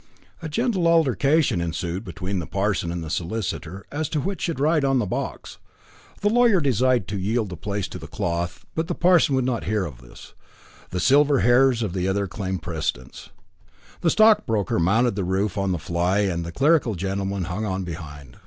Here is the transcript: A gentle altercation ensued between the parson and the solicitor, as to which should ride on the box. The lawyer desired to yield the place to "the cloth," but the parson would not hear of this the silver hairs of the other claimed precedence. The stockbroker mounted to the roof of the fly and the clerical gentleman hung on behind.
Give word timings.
A 0.41 0.49
gentle 0.49 0.87
altercation 0.87 1.61
ensued 1.61 2.03
between 2.03 2.39
the 2.39 2.47
parson 2.47 2.91
and 2.91 3.03
the 3.03 3.09
solicitor, 3.11 3.85
as 3.91 4.09
to 4.09 4.19
which 4.19 4.41
should 4.41 4.59
ride 4.59 4.83
on 4.83 4.97
the 4.97 5.05
box. 5.05 5.59
The 6.21 6.29
lawyer 6.29 6.59
desired 6.59 7.07
to 7.09 7.19
yield 7.19 7.49
the 7.49 7.55
place 7.55 7.87
to 7.89 7.99
"the 7.99 8.07
cloth," 8.07 8.65
but 8.73 8.87
the 8.87 8.95
parson 8.95 9.35
would 9.35 9.45
not 9.45 9.65
hear 9.65 9.85
of 9.85 10.01
this 10.01 10.33
the 10.89 10.99
silver 10.99 11.41
hairs 11.41 11.83
of 11.83 11.93
the 11.93 12.07
other 12.07 12.25
claimed 12.25 12.63
precedence. 12.63 13.29
The 13.99 14.09
stockbroker 14.09 14.79
mounted 14.79 15.11
to 15.11 15.15
the 15.17 15.23
roof 15.23 15.55
of 15.55 15.69
the 15.71 15.77
fly 15.77 16.21
and 16.21 16.43
the 16.43 16.51
clerical 16.51 16.95
gentleman 16.95 17.43
hung 17.43 17.63
on 17.65 17.83
behind. 17.83 18.39